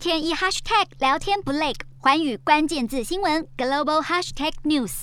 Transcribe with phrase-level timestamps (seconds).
[0.00, 5.02] 天一 hashtag 聊天不累，环宇关键字新闻 global hashtag news。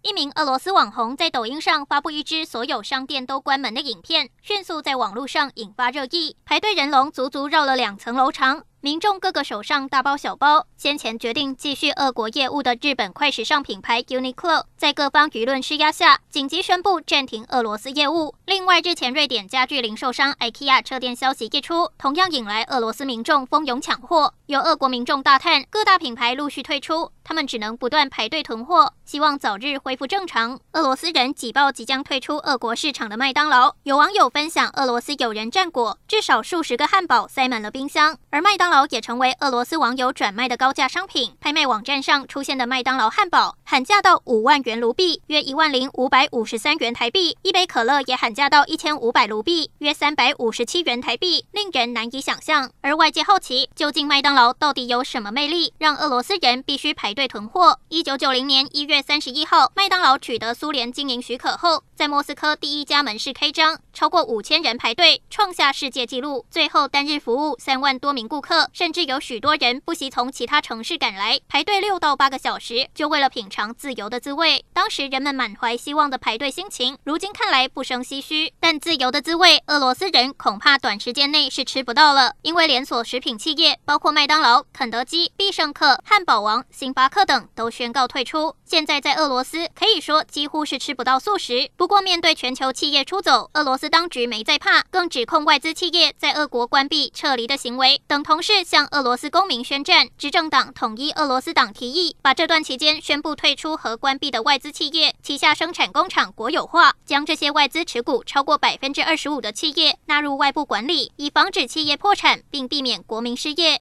[0.00, 8.64] 一名俄罗斯网红在抖音上发布一支所有商店都关门的影片，迅速在网络上引发热议，排队人龙足足绕了两层楼长。
[8.82, 10.66] 民众各个手上大包小包。
[10.74, 18.34] 先前决定继续俄国业务的日本快时尚品牌 Uniqlo，在各方舆论施压下，紧急宣布暂停俄罗斯业务。
[18.46, 24.32] 另外，日前瑞典家具零售商 IKEA 撤店消息一出，同样引来俄罗斯民众蜂拥抢货。
[24.46, 30.58] 有俄国民众大叹，各大品牌陆续退出，他们只能不断排队囤货，希望早日恢复正常。
[30.72, 33.76] 俄罗斯人挤爆即将退出俄国市场的麦当劳。
[33.84, 41.36] 有网友分享，俄罗斯友人战果，至少数十个汉堡塞满了冰箱，而麦当劳也成为俄罗斯网友转卖的高价商品。
[41.40, 52.72] 拍卖网站上出现的麦当劳汉堡喊价到五万元卢币，约一万零五百五十三元台币；一杯可乐也喊价到一千五百卢币，约三百五十七元台币，令人难以想象。
[52.80, 57.78] 而外界好奇，究竟麦当劳到底有什么魅力，让俄罗斯人必须排队囤货？
[57.88, 66.46] 一九九零年一月三十一号，麦当劳取得苏联经营许可后，在莫斯科第一家门市开张，超过五千人排队，创下世界纪录。
[66.50, 69.00] 最后单日服务三万多名顾客，甚至。
[69.10, 74.64] 有许多人不惜从其他城市赶来排队六到八个小时，就为了品尝自由的滋味。
[74.72, 78.52] 当时人们满怀希望的排队心情，如今看来不生唏嘘。
[78.60, 88.54] 但自由的滋味，俄罗斯人恐怕短时间内是吃不到了，因为连锁食品企业包括麦当劳、肯德基、必胜客、汉堡王、星巴巴克等都宣告退出。
[88.62, 91.70] 现在在俄罗斯可以说几乎是吃不到素食。
[91.74, 113.78] 不过面对全球企业出走，俄罗斯当局没在怕，更指控外资企业在俄国关闭、撤离的行为，等同是向俄罗斯公民宣战，执政党统一俄罗斯党提议把这段期间宣布退出和关闭的外资企业旗下生产工厂国有化，将这些外资持股超过百分之二十五的企业纳入外部管理，以防止企业破产并避免国民失业。